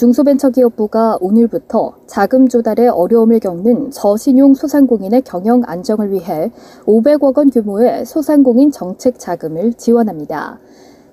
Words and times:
중소벤처기업부가 0.00 1.18
오늘부터 1.20 1.92
자금 2.06 2.48
조달에 2.48 2.88
어려움을 2.88 3.38
겪는 3.38 3.90
저신용 3.90 4.54
소상공인의 4.54 5.20
경영 5.22 5.62
안정을 5.66 6.10
위해 6.10 6.50
500억 6.86 7.36
원 7.36 7.50
규모의 7.50 8.06
소상공인 8.06 8.70
정책 8.70 9.18
자금을 9.18 9.74
지원합니다. 9.74 10.58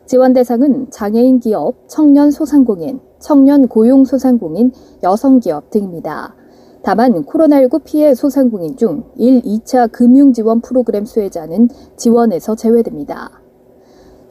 지원 0.06 0.32
대상은 0.32 0.90
장애인 0.90 1.42
기업, 1.42 1.76
청년 1.88 2.32
소상공인, 2.32 3.02
청년 3.20 3.68
고용 3.68 4.06
소상공인, 4.06 4.72
여성 5.04 5.42
기업 5.42 5.70
등입니다. 5.70 6.34
다만 6.82 7.26
코로나19 7.26 7.84
피해 7.84 8.16
소상공인 8.16 8.78
중 8.78 9.04
1, 9.18 9.42
2차 9.42 9.92
금융 9.92 10.32
지원 10.32 10.62
프로그램 10.62 11.04
수혜자는 11.04 11.68
지원에서 11.98 12.56
제외됩니다. 12.56 13.32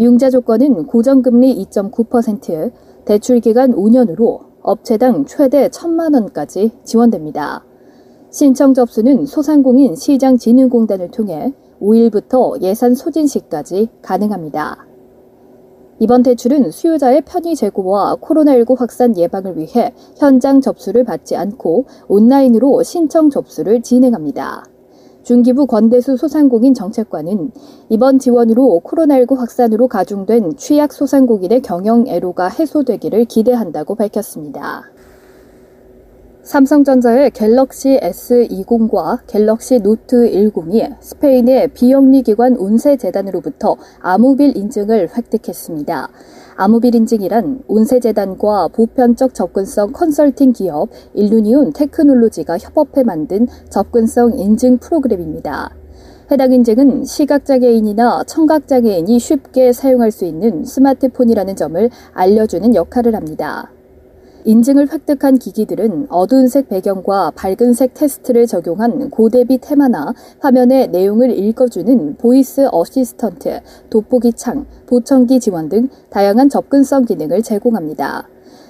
융자 0.00 0.30
조건은 0.30 0.86
고정금리 0.86 1.62
2.9%, 1.70 2.72
대출 3.06 3.38
기간 3.38 3.72
5년으로 3.72 4.40
업체당 4.62 5.26
최대 5.26 5.68
1천만 5.68 6.12
원까지 6.14 6.72
지원됩니다. 6.82 7.64
신청 8.32 8.74
접수는 8.74 9.26
소상공인 9.26 9.94
시장진흥공단을 9.94 11.12
통해 11.12 11.54
5일부터 11.80 12.60
예산 12.62 12.96
소진 12.96 13.28
시까지 13.28 13.88
가능합니다. 14.02 14.86
이번 16.00 16.24
대출은 16.24 16.72
수요자의 16.72 17.22
편의 17.22 17.54
제고와 17.54 18.16
코로나19 18.16 18.76
확산 18.76 19.16
예방을 19.16 19.56
위해 19.56 19.94
현장 20.18 20.60
접수를 20.60 21.04
받지 21.04 21.36
않고 21.36 21.86
온라인으로 22.08 22.82
신청 22.82 23.30
접수를 23.30 23.82
진행합니다. 23.82 24.64
중기부 25.26 25.66
권대수 25.66 26.16
소상공인 26.16 26.72
정책관은 26.72 27.50
이번 27.88 28.20
지원으로 28.20 28.80
코로나19 28.84 29.36
확산으로 29.36 29.88
가중된 29.88 30.56
취약 30.56 30.92
소상공인의 30.92 31.62
경영 31.62 32.06
애로가 32.06 32.46
해소되기를 32.46 33.24
기대한다고 33.24 33.96
밝혔습니다. 33.96 34.84
삼성전자의 36.44 37.32
갤럭시 37.32 37.98
S20과 38.00 39.26
갤럭시 39.26 39.80
노트 39.80 40.30
10이 40.30 40.94
스페인의 41.00 41.72
비영리 41.74 42.22
기관 42.22 42.54
온세재단으로부터 42.54 43.74
아모빌 43.98 44.56
인증을 44.56 45.08
획득했습니다. 45.16 46.08
인증이란 46.94 47.60
온세재단과 47.68 48.68
보편적 48.68 49.34
접근성 49.34 49.92
컨설팅 49.92 50.52
기업 50.52 50.88
일루니온 51.14 51.72
테크놀로지가 51.72 52.58
협업해 52.58 53.02
만든 53.04 53.46
접근성 53.68 54.38
인증 54.38 54.78
프로그램입니다. 54.78 55.70
해당 56.30 56.52
인증은 56.52 57.04
시각장애인이나 57.04 58.24
청각장애인이 58.24 59.18
쉽게 59.18 59.72
사용할 59.72 60.10
수 60.10 60.24
있는 60.24 60.64
스마트폰이라는 60.64 61.54
점을 61.54 61.90
알려주는 62.14 62.74
역할을 62.74 63.14
합니다. 63.14 63.70
인증을 64.46 64.92
획득한 64.92 65.38
기기들은 65.38 66.06
어두운색 66.08 66.68
배경과 66.68 67.32
밝은색 67.32 67.94
텍스트를 67.94 68.46
적용한 68.46 69.10
고대비 69.10 69.58
테마나 69.58 70.14
화면의 70.38 70.88
내용을 70.90 71.36
읽어주는 71.36 72.16
voice 72.16 72.68
assistant, 72.70 73.60
돋보기 73.90 74.34
창, 74.34 74.66
보청기 74.86 75.40
지원 75.40 75.68
등 75.68 75.88
다양한 76.10 76.48
접근성 76.48 77.06
기능을 77.06 77.42
제공합니다. 77.42 78.28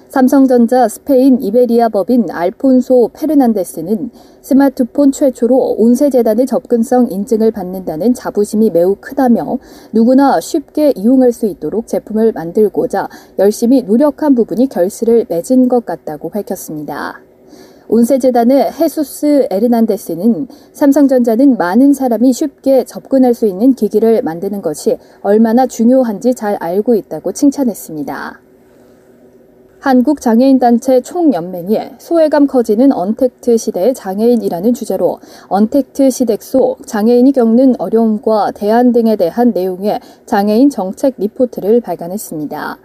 삼성전자 0.09 0.87
스페인 0.87 1.41
이베리아 1.41 1.89
법인 1.89 2.31
알폰소 2.31 3.09
페르난데스는 3.13 4.09
스마트폰 4.41 5.11
최초로 5.11 5.75
온세재단의 5.77 6.45
접근성 6.45 7.11
인증을 7.11 7.51
받는다는 7.51 8.13
자부심이 8.13 8.69
매우 8.69 8.95
크다며 9.01 9.59
누구나 9.91 10.39
쉽게 10.39 10.93
이용할 10.95 11.33
수 11.33 11.45
있도록 11.45 11.87
제품을 11.87 12.31
만들고자 12.31 13.09
열심히 13.37 13.83
노력한 13.83 14.33
부분이 14.33 14.69
결실을 14.69 15.25
맺은 15.27 15.67
것 15.67 15.85
같다고 15.85 16.29
밝혔습니다. 16.29 17.19
온세재단의 17.89 18.71
헤수스 18.71 19.47
에르난데스는 19.49 20.47
삼성전자는 20.71 21.57
많은 21.57 21.93
사람이 21.93 22.31
쉽게 22.31 22.85
접근할 22.85 23.33
수 23.33 23.45
있는 23.45 23.73
기기를 23.73 24.21
만드는 24.21 24.61
것이 24.61 24.97
얼마나 25.21 25.67
중요한지 25.67 26.33
잘 26.33 26.55
알고 26.55 26.95
있다고 26.95 27.33
칭찬했습니다. 27.33 28.46
한국장애인단체 29.79 31.01
총연맹이 31.01 31.79
소외감 31.99 32.47
커지는 32.47 32.91
언택트 32.91 33.57
시대의 33.57 33.93
장애인이라는 33.93 34.73
주제로 34.73 35.19
언택트 35.49 36.09
시대 36.09 36.41
속 36.41 36.85
장애인이 36.87 37.31
겪는 37.31 37.75
어려움과 37.77 38.51
대안 38.51 38.91
등에 38.91 39.15
대한 39.15 39.51
내용의 39.51 39.99
장애인 40.25 40.71
정책 40.71 41.13
리포트를 41.17 41.81
발간했습니다. 41.81 42.77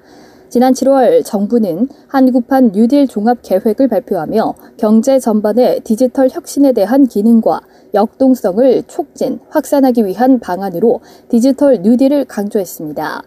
지난 0.53 0.75
7월 0.75 1.25
정부는 1.25 1.89
한국판 2.09 2.73
뉴딜 2.73 3.09
종합 3.09 3.39
계획을 3.41 3.89
발표하며 3.89 4.53
경제 4.77 5.19
전반의 5.19 5.81
디지털 5.81 6.29
혁신에 6.31 6.73
대한 6.73 7.07
기능과 7.07 7.63
역동성을 7.95 8.83
촉진, 8.87 9.39
확산하기 9.49 10.05
위한 10.05 10.41
방안으로 10.41 11.01
디지털 11.31 11.81
뉴딜을 11.81 12.27
강조했습니다. 12.27 13.23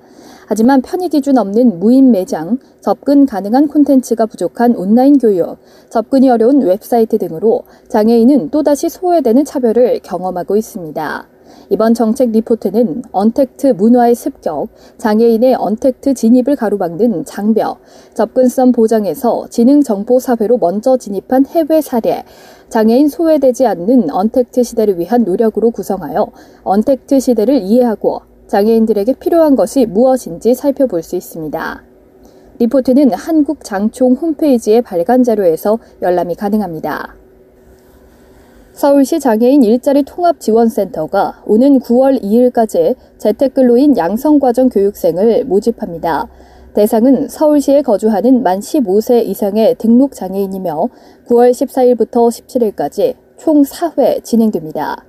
하지만 0.46 0.84
편의 0.84 1.10
기준 1.10 1.40
없는 1.40 1.80
무인 1.80 2.12
매장, 2.12 2.60
접근 2.80 3.26
가능한 3.26 3.70
콘텐츠가 3.70 4.28
부족한 4.28 4.76
온라인 4.76 5.18
교육, 5.18 5.58
접근이 5.90 6.30
어려운 6.30 6.62
웹사이트 6.62 7.18
등으로 7.18 7.64
장애인은 7.90 8.52
또다시 8.52 8.88
소외되는 8.88 9.46
차별을 9.46 10.02
경험하고 10.04 10.58
있습니다. 10.58 11.35
이번 11.70 11.94
정책 11.94 12.32
리포트는 12.32 13.04
언택트 13.12 13.68
문화의 13.68 14.16
습격, 14.16 14.68
장애인의 14.98 15.56
언택트 15.56 16.14
진입을 16.14 16.56
가로막는 16.56 17.26
장벽, 17.26 17.80
접근성 18.14 18.72
보장에서 18.72 19.48
지능 19.50 19.82
정보 19.82 20.20
사회로 20.20 20.58
먼저 20.58 20.98
진입한 20.98 21.46
해외 21.46 21.82
사례, 21.82 22.24
장애인 22.70 23.10
소외되지 23.10 23.66
않는 23.66 24.10
언택트 24.10 24.64
시대를 24.64 25.00
위한 25.00 25.24
노력으로 25.24 25.72
구성하여 25.72 26.28
언택트 26.64 27.20
시대를 27.20 27.62
이해하고 27.62 28.22
장애인들에게 28.48 29.14
필요한 29.14 29.56
것이 29.56 29.86
무엇인지 29.86 30.54
살펴볼 30.54 31.04
수 31.04 31.16
있습니다. 31.16 31.84
리포트는 32.60 33.14
한국장총 33.14 34.14
홈페이지의 34.14 34.82
발간 34.82 35.24
자료에서 35.24 35.80
열람이 36.02 36.36
가능합니다. 36.36 37.16
서울시 38.76 39.22
장애인 39.22 39.64
일자리 39.64 40.04
통합지원센터가 40.04 41.44
오는 41.46 41.80
9월 41.80 42.22
2일까지 42.22 42.98
재택근로인 43.18 43.96
양성과정 43.96 44.68
교육생을 44.68 45.46
모집합니다. 45.46 46.28
대상은 46.74 47.30
서울시에 47.30 47.84
거주하는 47.84 48.44
만 48.44 48.60
15세 48.60 49.24
이상의 49.24 49.76
등록 49.76 50.12
장애인이며 50.12 50.90
9월 51.30 51.52
14일부터 51.52 52.28
17일까지 52.28 53.16
총 53.38 53.64
4회 53.64 54.22
진행됩니다. 54.26 55.06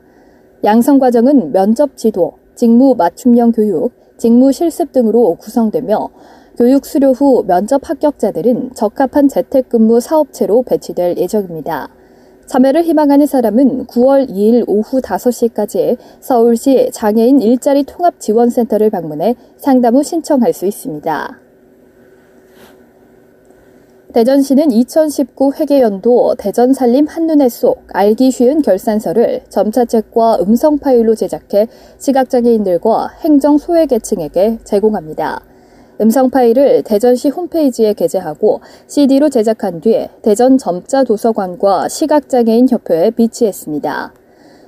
양성과정은 0.62 1.50
면접 1.50 1.96
지도, 1.96 2.34
직무 2.54 2.94
맞춤형 2.96 3.50
교육, 3.50 3.90
직무 4.16 4.52
실습 4.52 4.92
등으로 4.92 5.34
구성되며 5.34 6.08
교육 6.56 6.86
수료 6.86 7.10
후 7.10 7.42
면접 7.44 7.90
합격자들은 7.90 8.74
적합한 8.74 9.26
재택근무 9.26 9.98
사업체로 9.98 10.62
배치될 10.62 11.16
예정입니다. 11.18 11.90
참여를 12.46 12.84
희망하는 12.84 13.26
사람은 13.26 13.86
9월 13.86 14.28
2일 14.28 14.64
오후 14.68 15.00
5시까지 15.00 15.96
서울시 16.20 16.90
장애인 16.92 17.40
일자리 17.40 17.82
통합 17.82 18.20
지원센터를 18.20 18.90
방문해 18.90 19.34
상담 19.56 19.96
후 19.96 20.02
신청할 20.02 20.52
수 20.52 20.64
있습니다. 20.66 21.40
대전시는 24.14 24.70
2019 24.70 25.52
회계연도 25.56 26.36
대전 26.38 26.72
살림 26.72 27.06
한눈에 27.06 27.50
쏙 27.50 27.82
알기 27.88 28.30
쉬운 28.30 28.62
결산서를 28.62 29.42
점차책과 29.50 30.38
음성 30.40 30.78
파일로 30.78 31.14
제작해 31.14 31.66
시각장애인들과 31.98 33.08
행정 33.24 33.58
소외계층에게 33.58 34.60
제공합니다. 34.64 35.42
음성 36.00 36.28
파일을 36.28 36.82
대전시 36.82 37.30
홈페이지에 37.30 37.94
게재하고 37.94 38.60
CD로 38.86 39.30
제작한 39.30 39.80
뒤 39.80 40.08
대전 40.22 40.58
점자 40.58 41.04
도서관과 41.04 41.88
시각장애인 41.88 42.68
협회에 42.68 43.10
비치했습니다. 43.12 44.12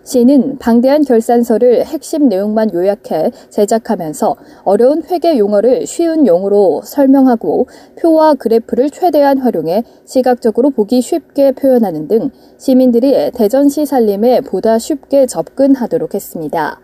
시는 0.04 0.56
방대한 0.56 1.04
결산서를 1.04 1.84
핵심 1.84 2.30
내용만 2.30 2.72
요약해 2.72 3.30
제작하면서 3.50 4.36
어려운 4.64 5.02
회계 5.02 5.36
용어를 5.36 5.86
쉬운 5.86 6.26
용어로 6.26 6.80
설명하고 6.82 7.66
표와 8.00 8.32
그래프를 8.32 8.88
최대한 8.88 9.36
활용해 9.36 9.84
시각적으로 10.06 10.70
보기 10.70 11.02
쉽게 11.02 11.52
표현하는 11.52 12.08
등 12.08 12.30
시민들이 12.56 13.30
대전시 13.32 13.84
살림에 13.84 14.40
보다 14.40 14.78
쉽게 14.78 15.26
접근하도록 15.26 16.14
했습니다. 16.14 16.80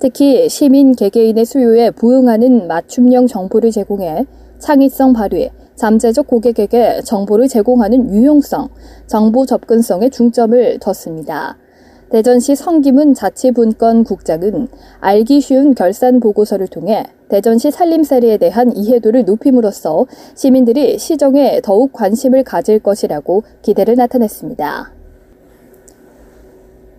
특히 0.00 0.48
시민 0.48 0.94
개개인의 0.94 1.44
수요에 1.44 1.90
부응하는 1.90 2.68
맞춤형 2.68 3.26
정보를 3.26 3.70
제공해 3.72 4.26
창의성 4.58 5.12
발휘, 5.12 5.50
잠재적 5.74 6.26
고객에게 6.26 7.02
정보를 7.04 7.48
제공하는 7.48 8.12
유용성, 8.12 8.68
정보 9.06 9.46
접근성에 9.46 10.10
중점을 10.10 10.78
뒀습니다. 10.78 11.56
대전시 12.10 12.56
성김은 12.56 13.14
자치분권 13.14 14.04
국장은 14.04 14.68
알기 15.00 15.40
쉬운 15.40 15.74
결산 15.74 16.20
보고서를 16.20 16.66
통해 16.68 17.04
대전시 17.28 17.70
살림살이에 17.70 18.38
대한 18.38 18.74
이해도를 18.74 19.24
높임으로써 19.24 20.06
시민들이 20.34 20.98
시정에 20.98 21.60
더욱 21.62 21.92
관심을 21.92 22.44
가질 22.44 22.78
것이라고 22.78 23.42
기대를 23.62 23.96
나타냈습니다. 23.96 24.97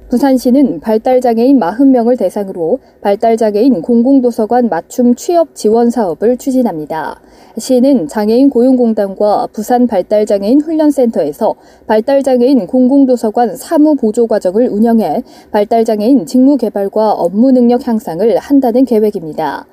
부산시는 0.10 0.80
발달장애인 0.80 1.60
40명을 1.60 2.18
대상으로 2.18 2.80
발달장애인 3.02 3.84
공공도서관 3.84 4.68
맞춤 4.68 5.14
취업 5.14 5.54
지원 5.54 5.92
사업을 5.92 6.38
추진합니다. 6.38 7.22
시는 7.60 8.08
장애인 8.08 8.50
고용공단과 8.50 9.50
부산 9.54 9.86
발달장애인 9.86 10.62
훈련센터에서 10.62 11.54
발달장애인 11.86 12.66
공공도서관 12.66 13.56
사무 13.56 13.96
보조 13.96 14.26
과정을 14.26 14.70
운영해 14.70 15.22
발달장애인 15.52 16.26
직무 16.26 16.58
개발과 16.58 17.12
업무 17.12 17.52
능력 17.52 17.88
향상을 17.88 18.36
한다는 18.40 18.86
계획입니다. 18.86 19.68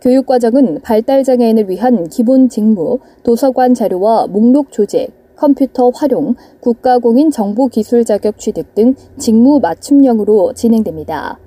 교육과정은 0.00 0.80
발달장애인을 0.82 1.70
위한 1.70 2.08
기본 2.08 2.48
직무, 2.48 2.98
도서관 3.22 3.74
자료와 3.74 4.26
목록 4.26 4.72
조직, 4.72 5.12
컴퓨터 5.36 5.90
활용, 5.90 6.34
국가공인 6.60 7.30
정보기술 7.30 8.04
자격 8.04 8.38
취득 8.38 8.74
등 8.74 8.94
직무 9.18 9.60
맞춤형으로 9.60 10.54
진행됩니다. 10.54 11.38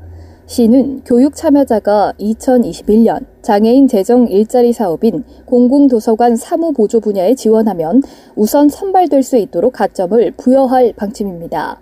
시는 0.45 1.01
교육 1.05 1.35
참여자가 1.35 2.13
2021년 2.19 3.25
장애인 3.43 3.87
재정 3.87 4.27
일자리 4.27 4.73
사업인 4.73 5.23
공공도서관 5.45 6.35
사무보조 6.35 7.01
분야에 7.01 7.35
지원하면 7.35 8.01
우선 8.35 8.67
선발될 8.67 9.21
수 9.21 9.37
있도록 9.37 9.73
가점을 9.73 10.31
부여할 10.37 10.93
방침입니다. 10.95 11.81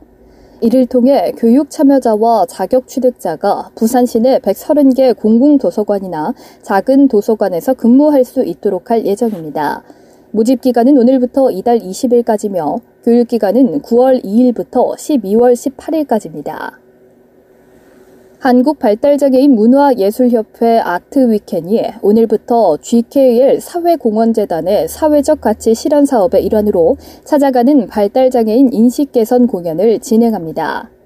이를 0.59 0.85
통해 0.87 1.33
교육 1.37 1.69
참여자와 1.69 2.47
자격 2.47 2.87
취득자가 2.87 3.69
부산시 3.75 4.19
내 4.21 4.39
130개 4.39 5.15
공공도서관이나 5.15 6.33
작은 6.63 7.07
도서관에서 7.07 7.75
근무할 7.75 8.25
수 8.25 8.43
있도록 8.43 8.89
할 8.91 9.05
예정입니다. 9.05 9.83
모집 10.37 10.61
기간은 10.61 10.99
오늘부터 10.99 11.49
이달 11.49 11.79
20일까지며 11.79 12.79
교육 13.03 13.27
기간은 13.27 13.81
9월 13.81 14.23
2일부터 14.23 14.95
12월 14.95 15.53
18일까지입니다. 15.53 16.73
한국발달장애인 18.37 19.55
문화예술협회 19.55 20.77
아트 20.77 21.31
위켄이 21.31 21.81
오늘부터 22.03 22.77
GKL 22.77 23.59
사회공헌재단의 23.59 24.87
사회적 24.87 25.41
가치 25.41 25.73
실현 25.73 26.05
사업의 26.05 26.45
일환으로 26.45 26.97
찾아가는 27.23 27.87
발달장애인 27.87 28.73
인식 28.73 29.11
개선 29.13 29.47
공연을 29.47 29.97
진행합니다. 29.97 30.96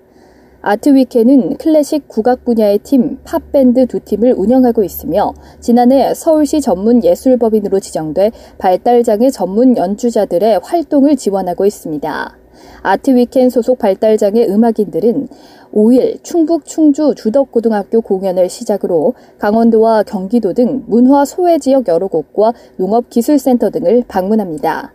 아트위켄은 0.61 1.57
클래식 1.57 2.07
국악 2.07 2.45
분야의 2.45 2.79
팀 2.79 3.17
팝밴드 3.23 3.87
두 3.87 3.99
팀을 3.99 4.33
운영하고 4.37 4.83
있으며 4.83 5.33
지난해 5.59 6.13
서울시 6.13 6.61
전문 6.61 7.03
예술법인으로 7.03 7.79
지정돼 7.79 8.31
발달장애 8.59 9.31
전문 9.31 9.75
연주자들의 9.75 10.59
활동을 10.63 11.15
지원하고 11.15 11.65
있습니다. 11.65 12.37
아트위켄 12.83 13.49
소속 13.49 13.79
발달장애 13.79 14.45
음악인들은 14.47 15.27
5일 15.73 16.23
충북 16.23 16.65
충주 16.65 17.15
주덕고등학교 17.15 18.01
공연을 18.01 18.49
시작으로 18.49 19.15
강원도와 19.39 20.03
경기도 20.03 20.53
등 20.53 20.83
문화 20.85 21.25
소외 21.25 21.57
지역 21.57 21.87
여러 21.87 22.07
곳과 22.07 22.53
농업기술센터 22.77 23.71
등을 23.71 24.03
방문합니다. 24.07 24.93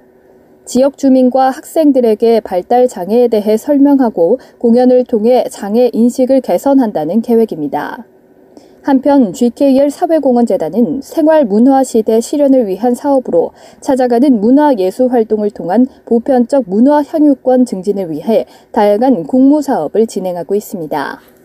지역 0.67 0.99
주민과 0.99 1.51
학생들에게 1.51 2.41
발달 2.41 2.89
장애에 2.89 3.29
대해 3.29 3.57
설명하고 3.57 4.41
공연을 4.59 5.05
통해 5.05 5.45
장애 5.49 5.91
인식을 5.93 6.41
개선한다는 6.41 7.23
계획입니다. 7.23 8.05
한편 8.83 9.33
GKL 9.33 9.91
사회공헌재단은 9.91 11.01
생활 11.03 11.45
문화 11.45 11.85
시대 11.85 12.21
실현을 12.21 12.67
위한 12.67 12.95
사업으로 12.95 13.53
찾아가는 13.81 14.41
문화 14.41 14.75
예술 14.75 15.11
활동을 15.13 15.51
통한 15.51 15.87
보편적 16.05 16.65
문화 16.67 17.03
향유권 17.03 17.65
증진을 17.65 18.11
위해 18.11 18.45
다양한 18.73 19.25
공모 19.25 19.61
사업을 19.61 20.07
진행하고 20.07 20.57
있습니다. 20.57 21.36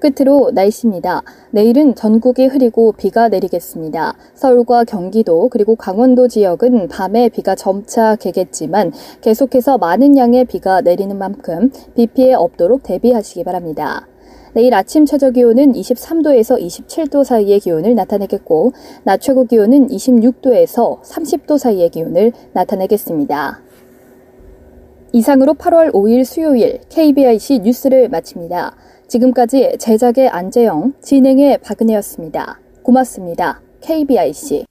끝으로 0.00 0.50
날씨입니다. 0.52 1.22
내일은 1.50 1.94
전국이 1.94 2.46
흐리고 2.46 2.92
비가 2.92 3.28
내리겠습니다. 3.28 4.14
서울과 4.34 4.84
경기도 4.84 5.48
그리고 5.48 5.76
강원도 5.76 6.26
지역은 6.26 6.88
밤에 6.88 7.28
비가 7.28 7.54
점차 7.54 8.16
개겠지만 8.16 8.92
계속해서 9.20 9.78
많은 9.78 10.16
양의 10.16 10.46
비가 10.46 10.80
내리는 10.80 11.16
만큼 11.16 11.70
비 11.94 12.06
피해 12.06 12.34
없도록 12.34 12.82
대비하시기 12.82 13.44
바랍니다. 13.44 14.08
내일 14.52 14.74
아침 14.74 15.06
최저 15.06 15.30
기온은 15.30 15.74
23도에서 15.74 16.60
27도 16.60 17.22
사이의 17.22 17.60
기온을 17.60 17.94
나타내겠고, 17.94 18.72
낮 19.04 19.20
최고 19.20 19.44
기온은 19.44 19.86
26도에서 19.86 21.02
30도 21.02 21.56
사이의 21.56 21.90
기온을 21.90 22.32
나타내겠습니다. 22.52 23.62
이상으로 25.12 25.54
8월 25.54 25.92
5일 25.92 26.24
수요일 26.24 26.80
KBIC 26.88 27.60
뉴스를 27.60 28.08
마칩니다. 28.08 28.76
지금까지 29.10 29.76
제작의 29.80 30.28
안재영, 30.28 30.92
진행의 31.02 31.58
박은혜였습니다. 31.58 32.60
고맙습니다. 32.84 33.60
KBIC. 33.80 34.66